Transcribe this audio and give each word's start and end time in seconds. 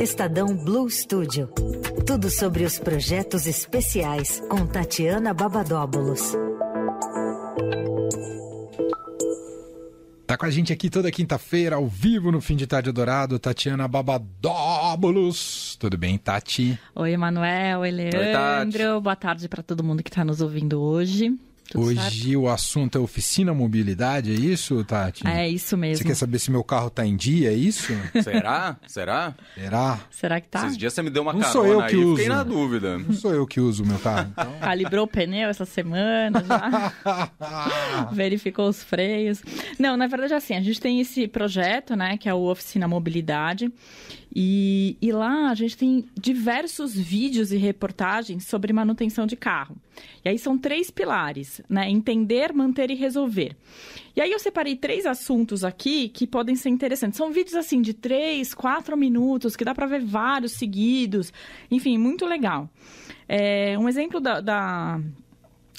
Estadão 0.00 0.54
Blue 0.56 0.88
Studio. 0.88 1.48
Tudo 2.06 2.30
sobre 2.30 2.62
os 2.62 2.78
projetos 2.78 3.48
especiais 3.48 4.40
com 4.48 4.64
Tatiana 4.64 5.34
Babadóbulos. 5.34 6.34
Tá 10.24 10.36
com 10.36 10.46
a 10.46 10.50
gente 10.50 10.72
aqui 10.72 10.88
toda 10.88 11.10
quinta-feira, 11.10 11.74
ao 11.76 11.88
vivo 11.88 12.30
no 12.30 12.40
Fim 12.40 12.54
de 12.54 12.64
Tarde 12.66 12.92
Dourado, 12.92 13.40
Tatiana 13.40 13.88
Babadóbulos. 13.88 15.76
Tudo 15.80 15.98
bem, 15.98 16.16
Tati? 16.16 16.78
Oi, 16.94 17.12
Emanuel. 17.12 17.80
Oi, 17.80 17.90
Leandro. 17.90 18.94
Oi, 18.94 19.00
Boa 19.00 19.16
tarde 19.16 19.48
para 19.48 19.64
todo 19.64 19.82
mundo 19.82 20.04
que 20.04 20.10
está 20.10 20.24
nos 20.24 20.40
ouvindo 20.40 20.80
hoje. 20.80 21.36
Tudo 21.70 21.84
Hoje 21.84 22.00
certo? 22.00 22.40
o 22.40 22.48
assunto 22.48 22.96
é 22.96 23.00
oficina 23.00 23.52
mobilidade, 23.52 24.30
é 24.32 24.34
isso, 24.34 24.82
Tati? 24.84 25.26
É 25.26 25.46
isso 25.46 25.76
mesmo. 25.76 25.98
Você 25.98 26.04
quer 26.04 26.14
saber 26.14 26.38
se 26.38 26.50
meu 26.50 26.64
carro 26.64 26.88
tá 26.88 27.04
em 27.04 27.14
dia, 27.14 27.50
é 27.50 27.54
isso? 27.54 27.92
Será? 28.22 28.78
Será? 28.86 29.34
Será? 29.54 30.00
Será 30.10 30.40
que 30.40 30.48
tá? 30.48 30.64
Esses 30.64 30.78
dias 30.78 30.94
você 30.94 31.02
me 31.02 31.10
deu 31.10 31.22
uma 31.22 31.34
Não 31.34 31.40
carona 31.40 31.52
sou 31.52 31.66
eu 31.66 31.78
que 31.86 31.94
aí, 31.94 32.04
uso. 32.04 32.16
fiquei 32.16 32.28
na 32.28 32.42
dúvida. 32.42 32.98
Não 32.98 33.12
sou 33.12 33.34
eu 33.34 33.46
que 33.46 33.60
uso 33.60 33.82
o 33.84 33.86
meu 33.86 33.98
carro. 33.98 34.30
Então... 34.32 34.52
Calibrou 34.60 35.04
o 35.04 35.08
pneu 35.08 35.50
essa 35.50 35.66
semana 35.66 36.42
já? 36.42 36.92
Verificou 38.12 38.68
os 38.68 38.82
freios? 38.82 39.42
Não, 39.78 39.96
na 39.96 40.06
verdade 40.06 40.32
assim, 40.32 40.54
a 40.54 40.62
gente 40.62 40.80
tem 40.80 41.00
esse 41.00 41.28
projeto, 41.28 41.94
né, 41.94 42.16
que 42.16 42.28
é 42.28 42.34
o 42.34 42.50
Oficina 42.50 42.88
Mobilidade, 42.88 43.70
e, 44.40 44.96
e, 45.02 45.10
lá 45.10 45.50
a 45.50 45.54
gente 45.56 45.76
tem 45.76 46.04
diversos 46.14 46.94
vídeos 46.94 47.50
e 47.50 47.56
reportagens 47.56 48.46
sobre 48.46 48.72
manutenção 48.72 49.26
de 49.26 49.34
carro. 49.34 49.76
E 50.24 50.28
aí 50.28 50.38
são 50.38 50.56
três 50.56 50.92
pilares, 50.92 51.60
né? 51.68 51.90
Entender, 51.90 52.52
manter 52.52 52.88
e 52.88 52.94
resolver. 52.94 53.56
E 54.14 54.20
aí 54.20 54.30
eu 54.30 54.38
separei 54.38 54.76
três 54.76 55.06
assuntos 55.06 55.64
aqui 55.64 56.08
que 56.08 56.24
podem 56.24 56.54
ser 56.54 56.68
interessantes. 56.68 57.16
São 57.16 57.32
vídeos 57.32 57.56
assim 57.56 57.82
de 57.82 57.92
três, 57.92 58.54
quatro 58.54 58.96
minutos, 58.96 59.56
que 59.56 59.64
dá 59.64 59.74
para 59.74 59.86
ver 59.86 60.04
vários 60.04 60.52
seguidos. 60.52 61.32
Enfim, 61.68 61.98
muito 61.98 62.24
legal. 62.24 62.70
É, 63.28 63.76
um 63.76 63.88
exemplo 63.88 64.20
da, 64.20 64.40
da, 64.40 65.00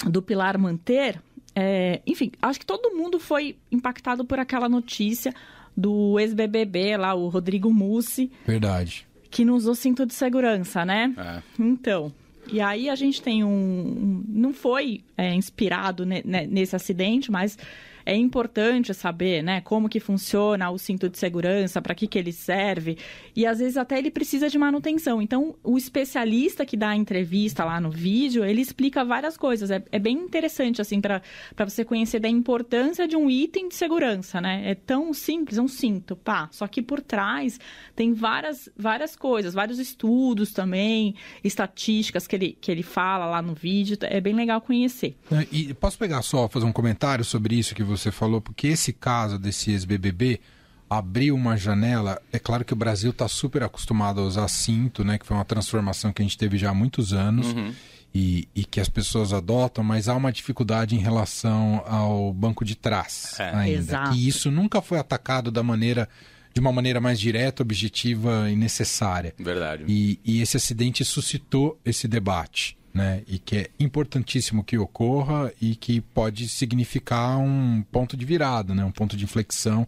do 0.04 0.20
pilar 0.20 0.58
manter. 0.58 1.18
É, 1.54 2.02
enfim, 2.06 2.30
acho 2.42 2.60
que 2.60 2.66
todo 2.66 2.94
mundo 2.94 3.18
foi 3.18 3.56
impactado 3.72 4.22
por 4.22 4.38
aquela 4.38 4.68
notícia 4.68 5.34
do 5.80 6.18
ex-BBB 6.20 6.96
lá, 6.96 7.14
o 7.14 7.28
Rodrigo 7.28 7.72
Mussi. 7.72 8.30
Verdade. 8.46 9.06
Que 9.30 9.44
não 9.44 9.54
usou 9.54 9.74
cinto 9.74 10.04
de 10.04 10.12
segurança, 10.12 10.84
né? 10.84 11.14
É. 11.16 11.42
Então, 11.58 12.12
e 12.52 12.60
aí 12.60 12.88
a 12.88 12.94
gente 12.94 13.22
tem 13.22 13.44
um... 13.44 13.48
um 13.48 14.24
não 14.28 14.52
foi 14.52 15.02
é, 15.16 15.34
inspirado 15.34 16.04
ne, 16.04 16.22
ne, 16.24 16.46
nesse 16.46 16.74
acidente, 16.74 17.30
mas 17.30 17.56
é 18.04 18.16
importante 18.16 18.92
saber, 18.94 19.42
né, 19.42 19.60
como 19.60 19.88
que 19.88 20.00
funciona 20.00 20.70
o 20.70 20.78
cinto 20.78 21.08
de 21.08 21.18
segurança, 21.18 21.80
para 21.80 21.94
que 21.94 22.06
que 22.06 22.18
ele 22.18 22.32
serve, 22.32 22.98
e 23.34 23.46
às 23.46 23.58
vezes 23.58 23.76
até 23.76 23.98
ele 23.98 24.10
precisa 24.10 24.48
de 24.48 24.58
manutenção. 24.58 25.20
Então, 25.22 25.54
o 25.62 25.76
especialista 25.76 26.64
que 26.64 26.76
dá 26.76 26.90
a 26.90 26.96
entrevista 26.96 27.64
lá 27.64 27.80
no 27.80 27.90
vídeo, 27.90 28.44
ele 28.44 28.60
explica 28.60 29.04
várias 29.04 29.36
coisas. 29.36 29.70
É, 29.70 29.82
é 29.90 29.98
bem 29.98 30.16
interessante, 30.16 30.80
assim, 30.80 31.00
para 31.00 31.22
você 31.58 31.84
conhecer 31.84 32.20
da 32.20 32.28
importância 32.28 33.06
de 33.06 33.16
um 33.16 33.30
item 33.30 33.68
de 33.68 33.74
segurança, 33.74 34.40
né? 34.40 34.62
É 34.70 34.74
tão 34.74 35.12
simples, 35.12 35.58
é 35.58 35.62
um 35.62 35.68
cinto, 35.68 36.16
pá. 36.16 36.48
Só 36.52 36.66
que 36.66 36.82
por 36.82 37.00
trás 37.00 37.58
tem 37.94 38.12
várias, 38.12 38.68
várias 38.76 39.16
coisas, 39.16 39.54
vários 39.54 39.78
estudos 39.78 40.52
também, 40.52 41.14
estatísticas 41.42 42.26
que 42.26 42.36
ele, 42.36 42.58
que 42.60 42.70
ele 42.70 42.82
fala 42.82 43.26
lá 43.26 43.42
no 43.42 43.54
vídeo. 43.54 43.96
É 44.02 44.20
bem 44.20 44.34
legal 44.34 44.60
conhecer. 44.60 45.16
E 45.50 45.72
posso 45.74 45.98
pegar 45.98 46.22
só, 46.22 46.48
fazer 46.48 46.66
um 46.66 46.72
comentário 46.72 47.24
sobre 47.24 47.54
isso 47.56 47.74
que 47.74 47.82
você 47.90 48.10
falou, 48.10 48.40
porque 48.40 48.68
esse 48.68 48.92
caso 48.92 49.38
desse 49.38 49.70
ex-BBB 49.70 50.40
abriu 50.88 51.34
uma 51.36 51.56
janela. 51.56 52.20
É 52.32 52.38
claro 52.38 52.64
que 52.64 52.72
o 52.72 52.76
Brasil 52.76 53.10
está 53.10 53.28
super 53.28 53.62
acostumado 53.62 54.20
a 54.20 54.24
usar 54.24 54.48
cinto, 54.48 55.04
né? 55.04 55.18
Que 55.18 55.26
foi 55.26 55.36
uma 55.36 55.44
transformação 55.44 56.12
que 56.12 56.20
a 56.20 56.24
gente 56.24 56.36
teve 56.38 56.58
já 56.58 56.70
há 56.70 56.74
muitos 56.74 57.12
anos 57.12 57.46
Uhum. 57.52 57.72
e, 58.12 58.48
e 58.56 58.64
que 58.64 58.80
as 58.80 58.88
pessoas 58.88 59.32
adotam, 59.32 59.84
mas 59.84 60.08
há 60.08 60.16
uma 60.16 60.32
dificuldade 60.32 60.96
em 60.96 60.98
relação 60.98 61.84
ao 61.86 62.32
banco 62.32 62.64
de 62.64 62.74
trás 62.74 63.36
É. 63.38 63.50
ainda. 63.54 63.78
Exato. 63.78 64.10
Que 64.12 64.26
isso 64.28 64.50
nunca 64.50 64.82
foi 64.82 64.98
atacado 64.98 65.50
da 65.50 65.62
maneira 65.62 66.08
de 66.52 66.58
uma 66.60 66.72
maneira 66.72 67.00
mais 67.00 67.20
direta, 67.20 67.62
objetiva 67.62 68.50
e 68.50 68.56
necessária. 68.56 69.32
Verdade. 69.38 69.84
E, 69.86 70.18
e 70.24 70.42
esse 70.42 70.56
acidente 70.56 71.04
suscitou 71.04 71.78
esse 71.84 72.08
debate, 72.08 72.76
né? 72.92 73.22
E 73.26 73.38
que 73.38 73.56
é 73.56 73.70
importantíssimo 73.78 74.64
que 74.64 74.78
ocorra 74.78 75.52
e 75.60 75.74
que 75.76 76.00
pode 76.00 76.48
significar 76.48 77.38
um 77.38 77.82
ponto 77.90 78.16
de 78.16 78.24
virada, 78.24 78.74
né? 78.74 78.84
Um 78.84 78.90
ponto 78.90 79.16
de 79.16 79.24
inflexão. 79.24 79.86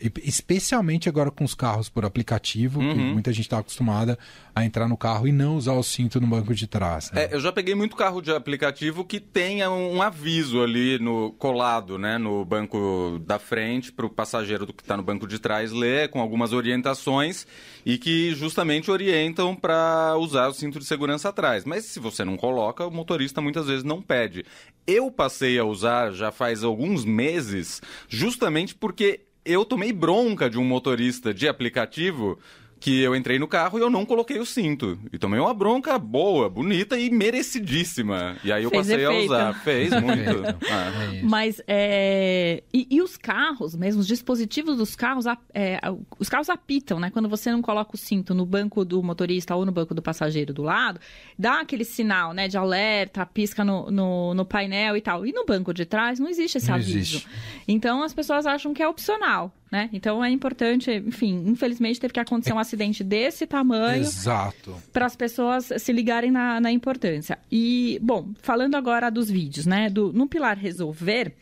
E- 0.00 0.12
especialmente 0.24 1.08
agora 1.08 1.30
com 1.30 1.44
os 1.44 1.54
carros 1.54 1.88
por 1.88 2.04
aplicativo, 2.04 2.80
que 2.80 2.86
Uhum. 2.86 3.12
muita 3.14 3.32
gente 3.32 3.46
está 3.46 3.58
acostumada 3.58 4.18
a 4.54 4.64
entrar 4.64 4.88
no 4.88 4.96
carro 4.96 5.28
e 5.28 5.32
não 5.32 5.56
usar 5.56 5.74
o 5.74 5.82
cinto 5.82 6.20
no 6.20 6.26
banco 6.26 6.54
de 6.54 6.66
trás. 6.66 7.10
né? 7.12 7.24
É, 7.24 7.34
eu 7.34 7.40
já 7.40 7.52
peguei 7.52 7.74
muito 7.74 7.94
carro 7.96 8.20
de 8.20 8.30
aplicativo 8.32 9.04
que 9.04 9.20
tenha 9.20 9.70
um 9.70 10.02
aviso 10.02 10.60
ali 10.62 10.98
no 10.98 11.32
colado, 11.32 11.96
né, 11.98 12.18
no 12.18 12.44
banco 12.44 13.20
da 13.24 13.38
frente 13.38 13.92
para 13.92 14.06
o 14.06 14.10
passageiro 14.10 14.66
que 14.66 14.82
está 14.82 14.96
no 14.96 15.02
banco 15.02 15.26
de 15.28 15.38
trás 15.38 15.70
ler, 15.72 16.08
com 16.10 16.20
algumas 16.20 16.52
orientações 16.52 17.46
e 17.86 17.96
que 17.98 18.34
justamente 18.34 18.90
orientam 18.90 19.54
para 19.54 20.16
usar 20.18 20.48
o 20.48 20.52
cinto 20.54 20.78
de 20.78 20.84
segurança 20.84 21.28
atrás. 21.28 21.64
Mas 21.64 21.84
se 21.84 22.00
você 22.00 22.24
não 22.24 22.36
coloca, 22.36 22.84
o 22.86 22.90
motorista 22.90 23.40
muitas 23.40 23.66
vezes 23.66 23.84
não 23.84 24.02
pede. 24.02 24.44
Eu 24.86 25.10
passei 25.10 25.58
a 25.58 25.64
usar 25.64 26.12
já 26.12 26.32
faz 26.32 26.64
alguns 26.64 27.04
meses, 27.04 27.80
justamente 28.08 28.74
porque 28.74 29.20
eu 29.48 29.64
tomei 29.64 29.92
bronca 29.92 30.50
de 30.50 30.58
um 30.58 30.64
motorista 30.64 31.32
de 31.32 31.48
aplicativo 31.48 32.38
que 32.80 33.00
eu 33.02 33.14
entrei 33.16 33.38
no 33.38 33.48
carro 33.48 33.78
e 33.78 33.82
eu 33.82 33.90
não 33.90 34.04
coloquei 34.06 34.38
o 34.38 34.46
cinto. 34.46 34.98
E 35.12 35.18
tomei 35.18 35.40
uma 35.40 35.52
bronca 35.52 35.98
boa, 35.98 36.48
bonita 36.48 36.98
e 36.98 37.10
merecidíssima. 37.10 38.36
E 38.44 38.52
aí 38.52 38.62
eu 38.64 38.70
Fez 38.70 38.86
passei 38.86 39.04
efeito. 39.04 39.32
a 39.32 39.36
usar. 39.50 39.54
Fez 39.62 39.90
muito. 40.00 40.42
Ah. 40.70 41.14
É. 41.14 41.22
Mas, 41.22 41.60
é... 41.66 42.62
E, 42.72 42.86
e 42.90 43.02
os 43.02 43.16
carros 43.16 43.74
mesmo, 43.74 44.00
os 44.00 44.06
dispositivos 44.06 44.76
dos 44.76 44.94
carros, 44.94 45.24
é, 45.52 45.80
os 46.18 46.28
carros 46.28 46.48
apitam, 46.48 47.00
né? 47.00 47.10
Quando 47.10 47.28
você 47.28 47.50
não 47.50 47.60
coloca 47.62 47.94
o 47.94 47.98
cinto 47.98 48.34
no 48.34 48.46
banco 48.46 48.84
do 48.84 49.02
motorista 49.02 49.54
ou 49.54 49.64
no 49.64 49.72
banco 49.72 49.94
do 49.94 50.02
passageiro 50.02 50.52
do 50.52 50.62
lado, 50.62 51.00
dá 51.38 51.60
aquele 51.60 51.84
sinal, 51.84 52.32
né, 52.32 52.48
de 52.48 52.56
alerta, 52.56 53.26
pisca 53.26 53.64
no, 53.64 53.90
no, 53.90 54.34
no 54.34 54.44
painel 54.44 54.96
e 54.96 55.00
tal. 55.00 55.26
E 55.26 55.32
no 55.32 55.44
banco 55.44 55.74
de 55.74 55.84
trás 55.84 56.18
não 56.18 56.28
existe 56.28 56.58
esse 56.58 56.68
Não 56.68 56.76
aviso. 56.76 56.96
existe. 56.96 57.28
Então 57.66 58.02
as 58.02 58.14
pessoas 58.14 58.46
acham 58.46 58.72
que 58.72 58.82
é 58.82 58.88
opcional, 58.88 59.52
né? 59.70 59.88
Então 59.92 60.24
é 60.24 60.30
importante, 60.30 60.90
enfim, 60.90 61.44
infelizmente 61.46 62.00
teve 62.00 62.12
que 62.12 62.20
acontecer 62.20 62.52
um 62.52 62.58
acidente 62.58 63.04
desse 63.04 63.46
tamanho 63.46 64.02
Exato. 64.02 64.74
para 64.92 65.06
as 65.06 65.14
pessoas 65.14 65.70
se 65.78 65.92
ligarem 65.92 66.30
na, 66.30 66.60
na 66.60 66.72
importância. 66.72 67.38
E, 67.50 67.98
bom, 68.02 68.30
falando 68.42 68.74
agora 68.76 69.10
dos 69.10 69.30
vídeos, 69.30 69.66
né? 69.66 69.90
Do, 69.90 70.12
no 70.12 70.26
Pilar 70.26 70.58
Resolver, 70.58 71.34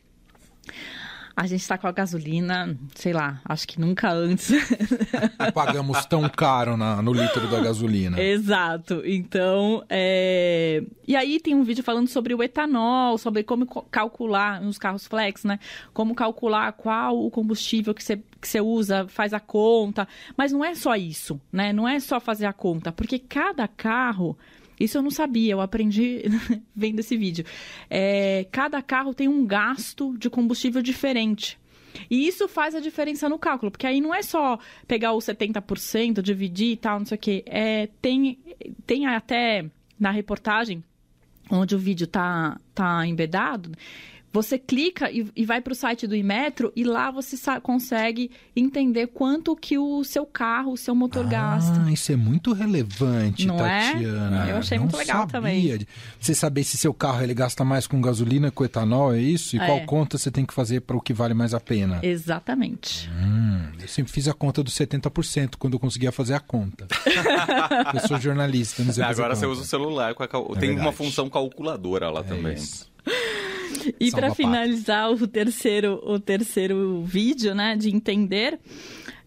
a 1.37 1.47
gente 1.47 1.61
está 1.61 1.77
com 1.77 1.87
a 1.87 1.93
gasolina, 1.93 2.75
sei 2.95 3.13
lá, 3.13 3.43
acho 3.45 3.69
que 3.69 3.79
nunca 3.79 4.11
antes. 4.11 4.51
Pagamos 5.53 6.05
tão 6.07 6.27
caro 6.31 6.77
na- 6.77 7.03
no 7.03 7.13
litro 7.13 7.47
da 7.51 7.61
gasolina. 7.61 8.19
Exato. 8.21 9.03
Então, 9.05 9.85
é... 9.91 10.83
e 11.07 11.15
aí 11.15 11.39
tem 11.39 11.55
um 11.55 11.63
vídeo 11.63 11.85
falando 11.85 12.09
sobre 12.09 12.35
o 12.35 12.43
etanol, 12.43 13.19
sobre 13.19 13.43
como 13.43 13.67
co- 13.67 13.83
calcular 13.91 14.61
nos 14.63 14.79
carros 14.79 15.07
flex, 15.07 15.45
né? 15.45 15.59
Como 15.93 16.15
calcular 16.15 16.73
qual 16.73 17.19
o 17.23 17.31
combustível 17.31 17.93
que 17.95 18.03
você 18.03 18.17
que 18.41 18.49
você 18.49 18.61
usa, 18.61 19.07
faz 19.09 19.33
a 19.35 19.41
conta. 19.41 20.07
Mas 20.37 20.53
não 20.53 20.65
é 20.65 20.75
só 20.75 20.95
isso, 20.95 21.41
né? 21.53 21.73
Não 21.73 21.87
é 21.89 21.99
só 22.01 22.21
fazer 22.21 22.47
a 22.47 22.53
conta, 22.53 22.93
porque 22.93 23.19
cada 23.19 23.67
carro 23.69 24.39
isso 24.79 24.99
eu 24.99 25.03
não 25.03 25.11
sabia, 25.11 25.53
eu 25.53 25.61
aprendi 25.61 26.25
vendo 26.75 27.01
esse 27.01 27.17
vídeo. 27.17 27.45
É, 27.89 28.47
cada 28.51 28.83
carro 28.83 29.15
tem 29.15 29.29
um 29.29 29.47
gasto 29.47 30.17
de 30.19 30.29
combustível 30.29 30.83
diferente. 30.83 31.59
E 32.11 32.27
isso 32.27 32.47
faz 32.47 32.75
a 32.75 32.81
diferença 32.81 33.29
no 33.29 33.39
cálculo, 33.39 33.71
porque 33.71 33.87
aí 33.87 34.01
não 34.01 34.15
é 34.15 34.23
só 34.23 34.59
pegar 34.87 35.13
o 35.13 35.19
70%, 35.19 36.21
dividir 36.21 36.73
e 36.73 36.77
tal, 36.77 36.99
não 36.99 37.07
sei 37.07 37.17
o 37.17 37.21
quê. 37.21 37.43
É, 37.47 37.89
tem, 38.03 38.39
tem 38.87 39.07
até 39.07 39.65
na 39.99 40.11
reportagem, 40.11 40.85
onde 41.51 41.75
o 41.75 41.79
vídeo 41.79 42.07
tá, 42.07 42.61
tá 42.75 43.07
embedado, 43.07 43.73
você 44.37 44.59
clica 44.59 45.11
e, 45.11 45.27
e 45.35 45.45
vai 45.47 45.61
para 45.61 45.73
o 45.73 45.75
site 45.77 46.07
do 46.07 46.15
Imetro 46.15 46.71
e 46.77 46.85
lá 46.85 47.11
você 47.11 47.37
consegue 47.61 48.31
entender 48.55 49.07
quanto 49.09 49.57
que 49.57 49.79
o 49.79 50.05
seu 50.05 50.27
carro, 50.27 50.73
o 50.73 50.77
seu 50.77 50.95
motor 50.95 51.27
gasta. 51.27 51.83
Ah, 51.87 51.91
isso 51.91 52.13
é 52.13 52.17
muito 52.17 52.53
relevante, 52.53 53.47
Não 53.47 53.65
é? 53.67 53.93
Tatiana. 53.93 54.47
Eu 54.51 54.57
achei 54.59 54.77
Não 54.79 54.85
muito 54.85 54.97
legal 54.97 55.21
sabia. 55.21 55.33
também. 55.33 55.87
Você 56.21 56.35
saber 56.35 56.65
se 56.65 56.77
seu 56.77 56.93
carro 56.93 57.23
ele 57.23 57.33
gasta 57.35 57.65
mais 57.65 57.87
com 57.87 58.01
gasolina 58.01 58.51
com 58.51 58.65
etanol, 58.65 59.15
é 59.15 59.21
isso? 59.21 59.57
E 59.57 59.59
É. 59.59 59.65
qual 59.67 59.81
conta 59.87 60.19
você 60.19 60.31
tem 60.31 60.45
que 60.45 60.53
fazer 60.53 60.81
para 60.83 60.97
o 60.97 61.01
que 61.01 61.15
vale 61.15 61.33
mais 61.35 61.55
a 61.55 61.61
pena? 61.61 61.99
Exatamente. 62.03 63.11
Hum, 63.11 63.69
eu 63.81 63.89
sempre 63.89 64.13
fiz 64.13 64.29
a 64.29 64.35
conta 64.35 64.63
dos 64.63 64.75
70% 64.75 65.57
quando 65.59 65.73
eu 65.75 65.81
conseguia 65.81 66.13
fazer 66.13 66.35
a 66.35 66.41
conta. 66.41 66.87
eu 67.95 68.01
sou 68.07 68.21
jornalista, 68.21 68.83
não 68.85 68.93
sei 68.93 69.03
fazer 69.03 69.21
Agora 69.23 69.35
você 69.35 69.47
conta. 69.47 69.53
usa 69.53 69.63
o 69.63 69.67
celular. 69.67 70.15
Com 70.15 70.23
a 70.23 70.29
cal- 70.29 70.53
É 70.57 70.59
Tem 70.61 70.71
uma 70.79 70.93
função 70.93 71.29
calculadora 71.31 72.11
lá 72.11 72.21
É 72.21 72.25
também. 72.25 72.55
isso. 72.55 72.87
E 73.99 74.11
para 74.11 74.35
finalizar 74.35 75.11
o 75.11 75.27
terceiro, 75.27 76.01
o 76.05 76.19
terceiro 76.19 77.03
vídeo, 77.03 77.55
né, 77.55 77.77
de 77.77 77.95
entender, 77.95 78.59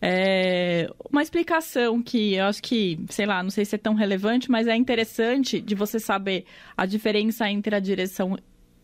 É, 0.02 0.90
uma 1.12 1.22
explicação 1.22 2.02
que 2.02 2.36
eu 2.36 2.46
acho 2.46 2.64
que, 2.64 2.98
sei 3.10 3.26
lá, 3.26 3.44
não 3.44 3.50
sei 3.50 3.66
se 3.66 3.76
é 3.76 3.78
tão 3.78 3.94
relevante, 3.96 4.50
mas 4.50 4.66
é 4.66 4.74
interessante 4.74 5.60
de 5.60 5.76
você 5.76 6.00
saber 6.00 6.46
a 6.78 6.86
diferença 6.86 7.50
entre 7.50 7.76
a 7.76 7.82
direção 7.82 8.38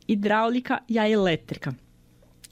hidráulica 0.06 0.84
e 0.90 1.00
a 1.00 1.10
elétrica 1.10 1.74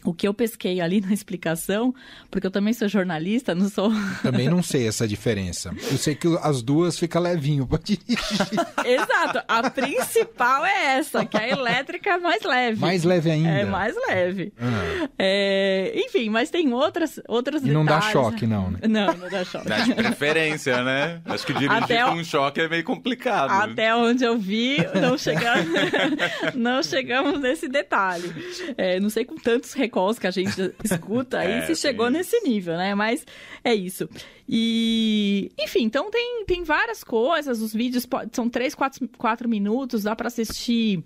o 0.04 0.14
que 0.14 0.28
eu 0.28 0.34
pesquei 0.34 0.82
ali 0.82 1.02
na 1.02 1.14
explicação, 1.14 1.94
porque 2.30 2.48
eu 2.48 2.52
também 2.52 2.74
sou 2.74 2.88
jornalista, 2.88 3.56
não 3.56 3.70
sou. 3.70 3.92
Também 4.22 4.50
não 4.50 4.62
sei 4.62 4.88
essa 4.88 5.08
diferença. 5.08 5.74
Eu 5.90 5.98
sei 5.98 6.16
que 6.16 6.28
as 6.42 6.62
duas 6.62 7.00
ficam 7.00 7.22
levinho 7.22 7.66
para 7.66 7.80
dirigir. 7.82 8.18
Exato. 8.86 9.44
A 9.48 9.70
principal 9.70 10.66
é 10.66 10.98
essa, 10.98 11.26
que 11.26 11.38
a 11.38 11.48
elétrica 11.48 12.12
é 12.12 12.18
mais 12.18 12.44
leve. 12.44 12.80
Mais 12.80 13.04
leve 13.04 13.32
ainda. 13.32 13.50
É 13.50 13.66
mais 13.66 13.96
leve. 14.08 14.54
Ah. 14.60 15.10
É... 15.18 15.94
Enfim, 15.96 16.30
mas 16.30 16.50
tem 16.50 16.74
outras, 16.74 17.20
outros 17.28 17.62
e 17.62 17.66
detalhes. 17.66 17.74
não 17.74 17.86
dá 17.86 18.02
choque, 18.02 18.46
não, 18.46 18.72
né? 18.72 18.80
Não, 18.88 19.14
não 19.14 19.30
dá 19.30 19.46
choque. 19.46 19.68
Dá 19.68 19.80
de 19.80 19.94
preferência, 19.94 20.84
né? 20.84 21.22
Acho 21.26 21.46
que 21.46 21.54
dirigir 21.54 21.84
Até 21.84 22.04
com 22.04 22.12
um 22.12 22.24
choque 22.24 22.62
é 22.62 22.68
meio 22.68 22.84
complicado. 22.84 23.52
Até 23.52 23.96
onde 23.96 24.24
eu 24.24 24.38
vi, 24.38 24.78
não 25.00 25.18
chegamos, 25.18 25.74
não 26.56 26.84
chegamos 26.84 27.40
nesse 27.40 27.68
detalhe. 27.68 28.34
É, 28.78 29.00
não 29.00 29.10
sei 29.10 29.24
com 29.24 29.36
tantos 29.36 29.74
recursos 29.74 29.93
calls 29.94 30.18
que 30.18 30.28
a 30.28 30.32
gente 30.32 30.74
escuta 30.84 31.40
aí 31.40 31.52
é, 31.52 31.66
se 31.68 31.76
chegou 31.76 32.10
nesse 32.10 32.40
nível, 32.42 32.76
né? 32.76 32.96
Mas 32.96 33.26
é 33.64 33.74
isso. 33.74 34.10
E, 34.50 35.52
enfim, 35.60 35.84
então 35.84 36.10
tem, 36.10 36.44
tem 36.46 36.64
várias 36.64 37.04
coisas, 37.04 37.62
os 37.62 37.74
vídeos 37.74 38.08
são 38.32 38.50
3, 38.50 38.74
4, 38.74 39.10
4 39.18 39.48
minutos, 39.48 40.04
dá 40.04 40.16
para 40.16 40.28
assistir 40.28 41.04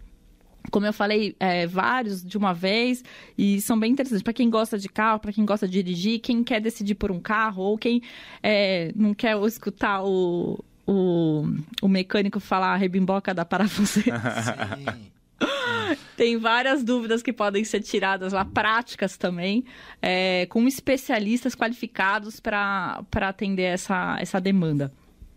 como 0.69 0.85
eu 0.85 0.91
falei, 0.91 1.33
é, 1.39 1.65
vários 1.65 2.21
de 2.21 2.37
uma 2.37 2.53
vez 2.53 3.01
e 3.37 3.61
são 3.61 3.79
bem 3.79 3.91
interessantes 3.91 4.21
para 4.21 4.33
quem 4.33 4.49
gosta 4.49 4.77
de 4.77 4.89
carro, 4.89 5.17
para 5.17 5.31
quem 5.31 5.45
gosta 5.45 5.65
de 5.65 5.81
dirigir, 5.81 6.19
quem 6.19 6.43
quer 6.43 6.59
decidir 6.59 6.95
por 6.95 7.09
um 7.09 7.21
carro 7.21 7.63
ou 7.63 7.77
quem 7.77 8.01
é, 8.43 8.91
não 8.93 9.13
quer 9.13 9.37
escutar 9.45 10.03
o, 10.03 10.61
o, 10.85 11.45
o 11.81 11.87
mecânico 11.87 12.41
falar 12.41 12.73
a 12.73 12.75
rebimboca 12.75 13.33
da 13.33 13.45
parafuseira. 13.45 14.19
Sim. 14.75 15.16
Tem 16.17 16.35
várias 16.35 16.83
dúvidas 16.83 17.21
que 17.21 17.31
podem 17.31 17.63
ser 17.63 17.79
tiradas 17.81 18.33
lá, 18.33 18.43
práticas 18.43 19.15
também, 19.17 19.63
é, 20.01 20.47
com 20.47 20.67
especialistas 20.67 21.53
qualificados 21.53 22.39
para 22.39 23.05
atender 23.13 23.65
essa, 23.65 24.17
essa 24.19 24.41
demanda. 24.41 24.91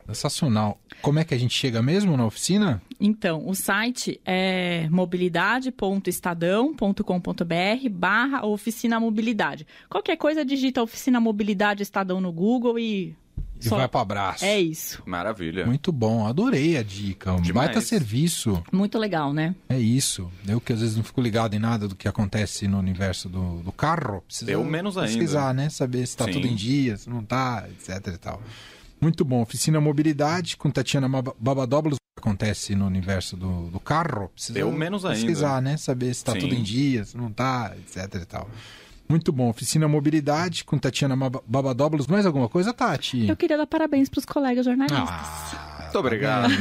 Sensacional. 0.07 0.81
Como 1.03 1.19
é 1.19 1.25
que 1.25 1.35
a 1.35 1.39
gente 1.39 1.55
chega 1.55 1.83
mesmo 1.83 2.17
na 2.17 2.25
oficina? 2.25 2.81
Então, 2.99 3.47
o 3.47 3.55
site 3.55 4.19
é 4.25 4.89
mobilidade.estadão.com.br 4.91 7.89
barra 7.91 8.47
oficina 8.47 8.99
mobilidade. 8.99 9.67
Qualquer 9.89 10.17
coisa, 10.17 10.47
digita 10.47 10.83
oficina 10.83 11.21
mobilidade 11.21 11.83
Estadão 11.83 12.23
no 12.23 12.33
Google 12.33 12.79
e 12.79 13.15
e 13.61 13.69
Só... 13.69 13.77
vai 13.77 13.89
para 13.89 14.01
abraço. 14.01 14.45
É 14.45 14.59
isso. 14.59 15.03
Maravilha. 15.05 15.67
Muito 15.67 15.93
bom, 15.93 16.27
adorei 16.27 16.77
a 16.77 16.83
dica. 16.83 17.33
Um 17.33 17.41
Demais. 17.41 17.69
baita 17.69 17.81
serviço. 17.81 18.63
Muito 18.73 18.99
legal, 18.99 19.33
né? 19.33 19.55
É 19.69 19.79
isso. 19.79 20.31
Eu 20.47 20.61
que 20.61 20.73
às 20.73 20.81
vezes 20.81 20.97
não 20.97 21.05
fico 21.05 21.21
ligado 21.21 21.55
em 21.55 21.59
nada 21.59 21.87
do 21.87 21.95
que 21.95 22.09
acontece 22.09 22.67
no 22.67 22.79
universo 22.79 23.29
do, 23.29 23.59
do 23.63 23.73
carro. 23.73 24.23
Precisa 24.27 24.51
Eu 24.51 24.65
menos 24.65 24.97
ainda. 24.97 25.11
Pesquisar, 25.11 25.53
né? 25.53 25.69
Saber 25.69 25.99
se 25.99 26.05
está 26.13 26.27
tudo 26.27 26.47
em 26.47 26.55
dia, 26.55 26.97
se 26.97 27.09
não 27.11 27.21
está, 27.21 27.67
etc 27.69 28.15
e 28.15 28.19
tal. 28.19 28.43
Muito 29.01 29.25
bom. 29.25 29.41
Oficina 29.41 29.81
Mobilidade 29.81 30.57
com 30.57 30.71
Tatiana 30.71 31.09
Babadoblos 31.09 31.99
acontece 32.19 32.75
no 32.75 32.87
universo 32.87 33.37
do, 33.37 33.71
do 33.71 33.81
carro. 33.81 34.29
Precisa 34.29 34.59
Eu 34.59 34.71
menos 34.71 35.03
pesquisar, 35.03 35.19
ainda. 35.19 35.27
Pesquisar, 35.27 35.63
né? 35.63 35.77
Saber 35.77 36.07
se 36.07 36.13
está 36.13 36.35
tudo 36.35 36.55
em 36.55 36.63
dia, 36.63 37.05
se 37.05 37.17
não 37.17 37.29
está, 37.29 37.75
etc 37.79 38.23
e 38.23 38.27
tal. 38.27 38.49
Muito 39.11 39.33
bom. 39.33 39.49
Oficina 39.51 39.89
Mobilidade 39.89 40.65
com 40.65 40.79
Tatiana 40.79 41.17
Babadóbulos. 41.17 42.07
Mais 42.07 42.25
alguma 42.25 42.49
coisa, 42.49 42.73
Tati? 42.73 43.27
Eu 43.29 43.37
queria 43.37 43.57
dar 43.59 43.67
parabéns 43.67 44.09
para 44.09 44.21
os 44.21 44.25
colegas 44.25 44.65
jornalistas. 44.65 45.01
Ah, 45.11 45.79
Muito 45.83 45.99
obrigado. 45.99 46.53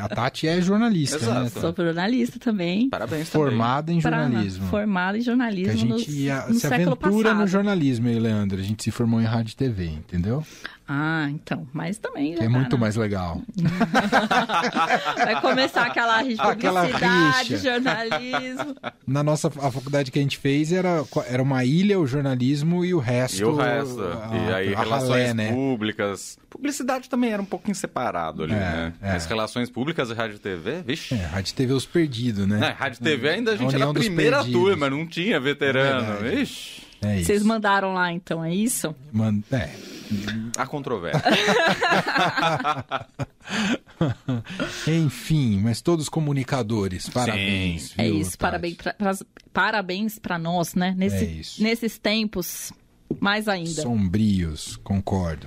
a 0.00 0.08
Tati 0.08 0.46
é 0.46 0.60
jornalista, 0.62 1.18
né, 1.18 1.24
Exato. 1.24 1.40
né? 1.42 1.48
Sou 1.50 1.74
jornalista 1.76 2.38
também. 2.38 2.88
Parabéns 2.88 3.28
também. 3.28 3.48
Formada 3.48 3.92
em 3.92 4.00
jornalismo. 4.00 4.66
Formada 4.68 5.18
em 5.18 5.20
jornalismo 5.20 5.64
que 5.64 5.70
a 5.70 5.76
gente 5.76 5.88
nos, 5.88 6.08
ia, 6.08 6.46
no 6.46 6.54
se 6.54 6.66
aventura 6.68 6.96
passado. 6.96 7.38
no 7.40 7.46
jornalismo, 7.48 8.06
aí, 8.06 8.20
Leandro. 8.20 8.60
A 8.60 8.62
gente 8.62 8.84
se 8.84 8.92
formou 8.92 9.20
em 9.20 9.24
rádio 9.24 9.52
e 9.52 9.56
TV, 9.56 9.86
entendeu? 9.86 10.46
Ah, 10.86 11.28
então, 11.30 11.66
mas 11.72 11.96
também. 11.96 12.36
é 12.38 12.46
muito 12.46 12.76
mais 12.76 12.94
legal. 12.94 13.40
Vai 15.16 15.40
começar 15.40 15.86
aquela 15.86 16.18
publicidade, 16.18 17.56
jornalismo. 17.56 18.76
Na 19.06 19.22
nossa 19.22 19.48
a 19.48 19.70
faculdade 19.70 20.10
que 20.10 20.18
a 20.18 20.22
gente 20.22 20.36
fez 20.36 20.72
era, 20.72 21.02
era 21.26 21.42
uma 21.42 21.64
ilha, 21.64 21.98
o 21.98 22.06
jornalismo 22.06 22.84
e 22.84 22.92
o 22.92 22.98
resto. 22.98 23.40
E 23.40 23.44
o 23.44 23.56
resto. 23.56 24.02
A, 24.02 24.36
e 24.36 24.54
aí, 24.54 24.74
relações 24.74 25.08
ralé, 25.08 25.34
né? 25.34 25.52
públicas. 25.52 26.38
Publicidade 26.50 27.08
também 27.08 27.32
era 27.32 27.40
um 27.40 27.46
pouquinho 27.46 27.74
separado 27.74 28.42
ali, 28.42 28.52
é, 28.52 28.56
né? 28.56 28.92
É. 29.00 29.10
As 29.12 29.24
relações 29.24 29.70
públicas 29.70 30.10
e 30.10 30.14
rádio 30.14 30.36
e 30.36 30.38
TV, 30.38 30.82
vixe. 30.82 31.14
É, 31.14 31.24
rádio 31.24 31.52
e 31.52 31.54
TV 31.54 31.72
os 31.72 31.86
perdidos, 31.86 32.46
né? 32.46 32.68
É, 32.68 32.70
rádio 32.72 32.98
e 33.00 33.04
TV 33.04 33.28
ainda 33.30 33.52
a 33.52 33.56
gente 33.56 33.74
a 33.74 33.78
era 33.78 33.90
a 33.90 33.94
primeira 33.94 34.44
turma, 34.44 34.90
não 34.90 35.06
tinha 35.06 35.40
veterano. 35.40 36.22
Vixe. 36.22 36.84
É 37.02 37.22
Vocês 37.22 37.42
mandaram 37.42 37.92
lá, 37.92 38.12
então, 38.12 38.44
é 38.44 38.54
isso? 38.54 38.94
Man... 39.12 39.40
É. 39.52 39.70
A 40.56 40.66
controvérsia. 40.66 41.22
Enfim, 44.86 45.60
mas 45.60 45.80
todos 45.80 46.08
comunicadores. 46.08 47.08
Parabéns. 47.08 47.90
Sim. 47.90 47.94
É 47.98 48.04
viu, 48.04 48.16
é 48.16 48.18
isso, 48.18 48.38
parabéns 48.38 48.76
pra, 48.76 48.94
pra, 48.94 49.12
parabéns 49.52 50.18
para 50.18 50.38
nós, 50.38 50.74
né? 50.74 50.94
Nesse, 50.96 51.60
é 51.60 51.62
nesses 51.62 51.98
tempos, 51.98 52.72
mais 53.20 53.48
ainda. 53.48 53.82
Sombrios, 53.82 54.76
concordo. 54.82 55.46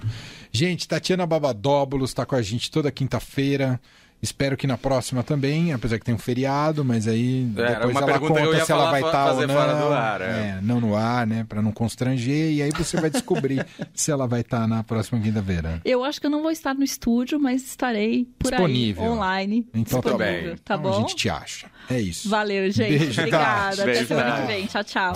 Gente, 0.51 0.87
Tatiana 0.87 1.25
Babadóbulos 1.25 2.11
está 2.11 2.25
com 2.25 2.35
a 2.35 2.41
gente 2.41 2.71
toda 2.71 2.91
quinta-feira. 2.91 3.79
Espero 4.21 4.57
que 4.57 4.65
na 4.65 4.77
próxima 4.77 5.21
também, 5.21 5.73
apesar 5.73 5.99
que 5.99 6.05
tem 6.05 6.15
um 6.15 6.17
feriado, 6.17 6.83
mas 6.83 7.07
aí 7.07 7.47
é, 7.55 7.75
depois 7.75 7.95
ela 7.95 8.19
conta 8.19 8.65
se 8.65 8.71
ela 8.71 8.89
vai 8.89 9.01
estar 9.01 9.11
tá 9.11 9.33
ou 9.33 9.47
não. 9.47 9.55
Fora 9.55 9.73
do 9.75 9.93
ar, 9.93 10.21
é. 10.21 10.25
É, 10.25 10.59
não 10.61 10.81
no 10.81 10.95
ar, 10.95 11.27
né? 11.27 11.45
Para 11.47 11.61
não 11.61 11.71
constranger. 11.71 12.51
E 12.51 12.61
aí 12.61 12.71
você 12.75 12.99
vai 12.99 13.11
descobrir 13.11 13.65
se 13.93 14.09
ela 14.09 14.27
vai 14.27 14.41
estar 14.41 14.61
tá 14.61 14.67
na 14.67 14.83
próxima 14.83 15.21
quinta-feira. 15.21 15.81
Eu 15.85 16.03
acho 16.03 16.19
que 16.19 16.25
eu 16.25 16.31
não 16.31 16.41
vou 16.41 16.51
estar 16.51 16.73
no 16.73 16.83
estúdio, 16.83 17.39
mas 17.39 17.63
estarei 17.63 18.27
por 18.39 18.49
disponível. 18.49 19.03
aí, 19.03 19.09
online. 19.09 19.67
Então 19.73 20.01
tá 20.01 20.17
bem. 20.17 20.55
Tá 20.63 20.75
então, 20.75 20.81
bom? 20.81 20.89
a 20.89 20.99
gente 21.01 21.15
te 21.15 21.29
acha. 21.29 21.67
É 21.89 21.99
isso. 21.99 22.27
Valeu, 22.27 22.71
gente. 22.71 22.97
Beijo, 22.97 23.21
Obrigada. 23.21 23.83
Até 23.83 24.05
semana 24.05 24.41
que 24.41 24.47
vem. 24.47 24.65
Tchau, 24.65 24.83
tchau. 24.83 25.13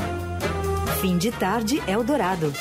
Fim 1.02 1.18
de 1.18 1.32
tarde, 1.32 1.82
Eldorado. 1.88 2.54